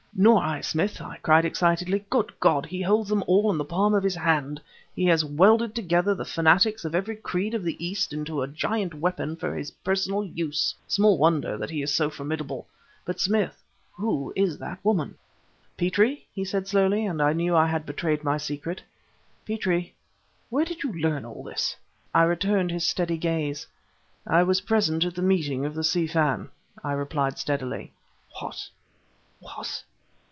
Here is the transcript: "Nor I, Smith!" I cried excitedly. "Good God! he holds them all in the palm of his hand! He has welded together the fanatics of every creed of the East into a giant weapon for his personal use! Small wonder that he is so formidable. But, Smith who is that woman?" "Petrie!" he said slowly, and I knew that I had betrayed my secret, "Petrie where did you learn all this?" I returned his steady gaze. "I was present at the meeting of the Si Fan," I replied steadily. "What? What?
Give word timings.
"Nor 0.13 0.43
I, 0.43 0.59
Smith!" 0.59 1.01
I 1.01 1.17
cried 1.23 1.45
excitedly. 1.45 2.05
"Good 2.09 2.37
God! 2.41 2.65
he 2.65 2.81
holds 2.81 3.09
them 3.09 3.23
all 3.27 3.49
in 3.49 3.57
the 3.57 3.63
palm 3.63 3.95
of 3.95 4.03
his 4.03 4.13
hand! 4.17 4.61
He 4.93 5.05
has 5.05 5.23
welded 5.23 5.73
together 5.73 6.13
the 6.13 6.25
fanatics 6.25 6.83
of 6.83 6.93
every 6.93 7.15
creed 7.15 7.53
of 7.53 7.63
the 7.63 7.83
East 7.83 8.11
into 8.11 8.41
a 8.41 8.47
giant 8.47 8.93
weapon 8.93 9.37
for 9.37 9.55
his 9.55 9.71
personal 9.71 10.25
use! 10.25 10.75
Small 10.85 11.17
wonder 11.17 11.57
that 11.57 11.69
he 11.69 11.81
is 11.81 11.93
so 11.93 12.09
formidable. 12.09 12.67
But, 13.05 13.21
Smith 13.21 13.63
who 13.93 14.33
is 14.35 14.57
that 14.57 14.83
woman?" 14.83 15.15
"Petrie!" 15.77 16.27
he 16.35 16.43
said 16.43 16.67
slowly, 16.67 17.05
and 17.05 17.21
I 17.21 17.31
knew 17.31 17.53
that 17.53 17.57
I 17.59 17.67
had 17.67 17.85
betrayed 17.85 18.21
my 18.23 18.37
secret, 18.37 18.83
"Petrie 19.47 19.95
where 20.49 20.65
did 20.65 20.83
you 20.83 20.91
learn 20.91 21.23
all 21.25 21.41
this?" 21.41 21.77
I 22.13 22.23
returned 22.23 22.69
his 22.69 22.85
steady 22.85 23.17
gaze. 23.17 23.65
"I 24.27 24.43
was 24.43 24.61
present 24.61 25.05
at 25.05 25.15
the 25.15 25.23
meeting 25.23 25.65
of 25.65 25.73
the 25.73 25.85
Si 25.85 26.05
Fan," 26.05 26.49
I 26.83 26.91
replied 26.91 27.39
steadily. 27.39 27.93
"What? 28.41 28.69
What? 29.39 29.83